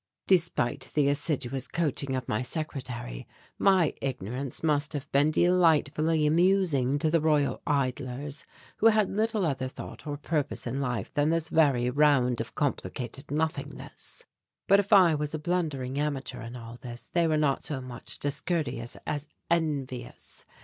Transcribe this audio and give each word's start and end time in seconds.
Despite 0.25 0.89
the 0.95 1.09
assiduous 1.09 1.67
coaching 1.67 2.15
of 2.15 2.27
my 2.27 2.41
secretary, 2.41 3.27
my 3.59 3.93
ignorance 4.01 4.63
must 4.63 4.93
have 4.93 5.07
been 5.11 5.29
delightfully 5.29 6.25
amusing 6.25 6.97
to 6.97 7.11
the 7.11 7.21
royal 7.21 7.61
idlers 7.67 8.43
who 8.77 8.87
had 8.87 9.15
little 9.15 9.45
other 9.45 9.67
thought 9.67 10.07
or 10.07 10.17
purpose 10.17 10.65
in 10.65 10.81
life 10.81 11.13
than 11.13 11.29
this 11.29 11.49
very 11.49 11.87
round 11.91 12.41
of 12.41 12.55
complicated 12.55 13.29
nothingness. 13.29 14.25
But 14.67 14.79
if 14.79 14.91
I 14.91 15.13
was 15.13 15.35
a 15.35 15.37
blundering 15.37 15.99
amateur 15.99 16.41
in 16.41 16.55
all 16.55 16.77
this, 16.81 17.07
they 17.13 17.27
were 17.27 17.37
not 17.37 17.63
so 17.63 17.79
much 17.79 18.17
discourteous 18.17 18.97
as 19.05 19.27
envious. 19.51 20.45